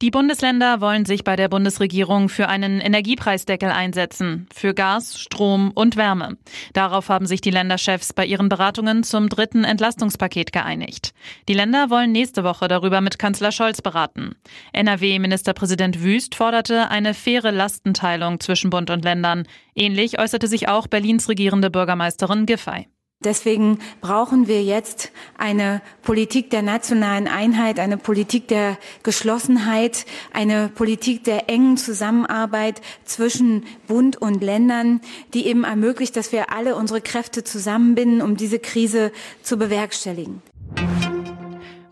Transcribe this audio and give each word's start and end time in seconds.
Die 0.00 0.12
Bundesländer 0.12 0.80
wollen 0.80 1.04
sich 1.04 1.24
bei 1.24 1.34
der 1.34 1.48
Bundesregierung 1.48 2.28
für 2.28 2.48
einen 2.48 2.80
Energiepreisdeckel 2.80 3.68
einsetzen, 3.68 4.46
für 4.54 4.72
Gas, 4.72 5.18
Strom 5.18 5.72
und 5.74 5.96
Wärme. 5.96 6.36
Darauf 6.72 7.08
haben 7.08 7.26
sich 7.26 7.40
die 7.40 7.50
Länderchefs 7.50 8.12
bei 8.12 8.24
ihren 8.24 8.48
Beratungen 8.48 9.02
zum 9.02 9.28
dritten 9.28 9.64
Entlastungspaket 9.64 10.52
geeinigt. 10.52 11.14
Die 11.48 11.54
Länder 11.54 11.90
wollen 11.90 12.12
nächste 12.12 12.44
Woche 12.44 12.68
darüber 12.68 13.00
mit 13.00 13.18
Kanzler 13.18 13.50
Scholz 13.50 13.82
beraten. 13.82 14.36
NRW-Ministerpräsident 14.72 16.00
Wüst 16.00 16.36
forderte 16.36 16.90
eine 16.90 17.12
faire 17.12 17.50
Lastenteilung 17.50 18.38
zwischen 18.38 18.70
Bund 18.70 18.90
und 18.90 19.02
Ländern. 19.02 19.48
Ähnlich 19.74 20.20
äußerte 20.20 20.46
sich 20.46 20.68
auch 20.68 20.86
Berlins 20.86 21.28
regierende 21.28 21.70
Bürgermeisterin 21.70 22.46
Giffey. 22.46 22.86
Deswegen 23.24 23.80
brauchen 24.00 24.46
wir 24.46 24.62
jetzt 24.62 25.10
eine 25.36 25.82
Politik 26.02 26.50
der 26.50 26.62
nationalen 26.62 27.26
Einheit, 27.26 27.80
eine 27.80 27.96
Politik 27.96 28.46
der 28.46 28.78
Geschlossenheit, 29.02 30.06
eine 30.32 30.68
Politik 30.68 31.24
der 31.24 31.50
engen 31.50 31.76
Zusammenarbeit 31.78 32.80
zwischen 33.04 33.66
Bund 33.88 34.22
und 34.22 34.40
Ländern, 34.40 35.00
die 35.34 35.46
eben 35.46 35.64
ermöglicht, 35.64 36.14
dass 36.14 36.30
wir 36.30 36.52
alle 36.52 36.76
unsere 36.76 37.00
Kräfte 37.00 37.42
zusammenbinden, 37.42 38.22
um 38.22 38.36
diese 38.36 38.60
Krise 38.60 39.10
zu 39.42 39.56
bewerkstelligen. 39.56 40.40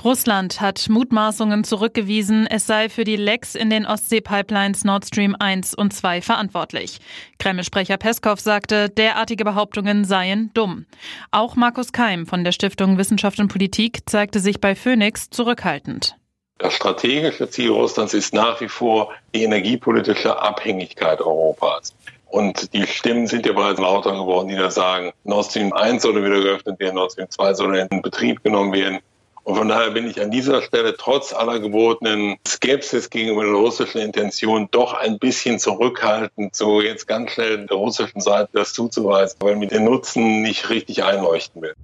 Russland 0.06 0.60
hat 0.60 0.88
Mutmaßungen 0.88 1.64
zurückgewiesen, 1.64 2.46
es 2.46 2.64
sei 2.64 2.88
für 2.88 3.02
die 3.02 3.16
Lecks 3.16 3.56
in 3.56 3.70
den 3.70 3.84
Ostsee-Pipelines 3.84 4.84
Nord 4.84 5.04
Stream 5.04 5.34
1 5.36 5.74
und 5.74 5.92
2 5.92 6.22
verantwortlich. 6.22 6.98
Kreml-Sprecher 7.40 7.96
Peskov 7.96 8.38
sagte, 8.38 8.88
derartige 8.88 9.42
Behauptungen 9.44 10.04
seien 10.04 10.52
dumm. 10.54 10.86
Auch 11.32 11.56
Markus 11.56 11.90
Keim 11.90 12.24
von 12.24 12.44
der 12.44 12.52
Stiftung 12.52 12.98
Wissenschaft 12.98 13.40
und 13.40 13.48
Politik 13.48 14.08
zeigte 14.08 14.38
sich 14.38 14.60
bei 14.60 14.76
Phoenix 14.76 15.28
zurückhaltend. 15.30 16.14
Das 16.58 16.74
strategische 16.74 17.50
Ziel 17.50 17.70
Russlands 17.70 18.14
ist 18.14 18.32
nach 18.32 18.60
wie 18.60 18.68
vor 18.68 19.12
die 19.34 19.42
energiepolitische 19.42 20.40
Abhängigkeit 20.40 21.20
Europas. 21.20 21.96
Und 22.26 22.72
die 22.74 22.86
Stimmen 22.86 23.26
sind 23.26 23.44
ja 23.44 23.52
bereits 23.54 23.80
lauter 23.80 24.12
geworden, 24.12 24.46
die 24.46 24.54
da 24.54 24.70
sagen, 24.70 25.10
Nord 25.24 25.46
Stream 25.46 25.72
1 25.72 26.00
soll 26.00 26.14
wieder 26.24 26.40
geöffnet 26.40 26.78
werden, 26.78 26.94
Nord 26.94 27.10
Stream 27.10 27.28
2 27.28 27.54
soll 27.54 27.76
in 27.76 28.02
Betrieb 28.02 28.44
genommen 28.44 28.72
werden. 28.72 29.00
Und 29.46 29.54
von 29.54 29.68
daher 29.68 29.92
bin 29.92 30.10
ich 30.10 30.20
an 30.20 30.32
dieser 30.32 30.60
Stelle 30.60 30.96
trotz 30.96 31.32
aller 31.32 31.60
gebotenen 31.60 32.36
Skepsis 32.48 33.10
gegenüber 33.10 33.44
der 33.44 33.52
russischen 33.52 34.00
Intention 34.00 34.66
doch 34.72 34.92
ein 34.92 35.20
bisschen 35.20 35.60
zurückhaltend, 35.60 36.56
so 36.56 36.80
jetzt 36.80 37.06
ganz 37.06 37.30
schnell 37.30 37.64
der 37.64 37.76
russischen 37.76 38.20
Seite 38.20 38.48
das 38.54 38.72
zuzuweisen, 38.72 39.36
weil 39.38 39.54
mir 39.54 39.68
den 39.68 39.84
Nutzen 39.84 40.42
nicht 40.42 40.68
richtig 40.68 41.04
einleuchten 41.04 41.62
will. 41.62 41.74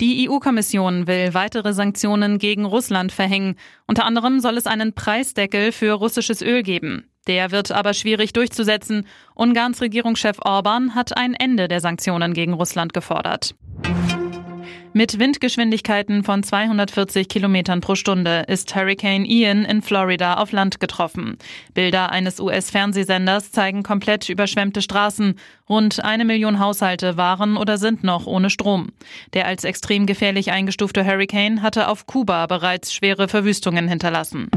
Die 0.00 0.30
EU-Kommission 0.30 1.08
will 1.08 1.34
weitere 1.34 1.72
Sanktionen 1.72 2.38
gegen 2.38 2.64
Russland 2.64 3.10
verhängen. 3.10 3.56
Unter 3.88 4.04
anderem 4.04 4.38
soll 4.38 4.56
es 4.56 4.68
einen 4.68 4.92
Preisdeckel 4.92 5.72
für 5.72 5.94
russisches 5.94 6.42
Öl 6.42 6.62
geben. 6.62 7.10
Der 7.26 7.50
wird 7.50 7.72
aber 7.72 7.92
schwierig 7.92 8.32
durchzusetzen. 8.32 9.04
Ungarns 9.34 9.80
Regierungschef 9.80 10.38
Orban 10.44 10.94
hat 10.94 11.16
ein 11.16 11.34
Ende 11.34 11.66
der 11.66 11.80
Sanktionen 11.80 12.34
gegen 12.34 12.52
Russland 12.52 12.92
gefordert. 12.92 13.56
Mit 14.92 15.20
Windgeschwindigkeiten 15.20 16.24
von 16.24 16.42
240 16.42 17.28
Kilometern 17.28 17.80
pro 17.80 17.94
Stunde 17.94 18.44
ist 18.48 18.74
Hurricane 18.74 19.24
Ian 19.24 19.64
in 19.64 19.82
Florida 19.82 20.34
auf 20.34 20.50
Land 20.50 20.80
getroffen. 20.80 21.38
Bilder 21.74 22.10
eines 22.10 22.40
US-Fernsehsenders 22.40 23.52
zeigen 23.52 23.84
komplett 23.84 24.28
überschwemmte 24.28 24.82
Straßen. 24.82 25.38
Rund 25.68 26.02
eine 26.04 26.24
Million 26.24 26.58
Haushalte 26.58 27.16
waren 27.16 27.56
oder 27.56 27.78
sind 27.78 28.02
noch 28.02 28.26
ohne 28.26 28.50
Strom. 28.50 28.88
Der 29.32 29.46
als 29.46 29.62
extrem 29.62 30.06
gefährlich 30.06 30.50
eingestufte 30.50 31.04
Hurricane 31.04 31.62
hatte 31.62 31.86
auf 31.86 32.06
Kuba 32.06 32.46
bereits 32.46 32.92
schwere 32.92 33.28
Verwüstungen 33.28 33.86
hinterlassen. 33.86 34.50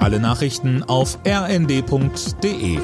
Alle 0.00 0.18
Nachrichten 0.18 0.82
auf 0.82 1.18
rnd.de 1.24 2.78